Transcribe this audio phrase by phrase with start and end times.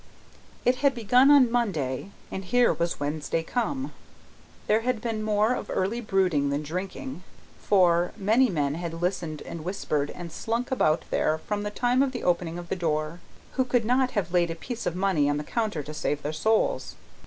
[0.65, 3.93] It had begun on Monday, and here was Wednesday come.
[4.65, 7.21] There had been more of early brooding than drinking;
[7.61, 12.13] for, many men had listened and whispered and slunk about there from the time of
[12.13, 13.19] the opening of the door,
[13.51, 16.33] who could not have laid a piece of money on the counter to save their
[16.33, 16.95] souls.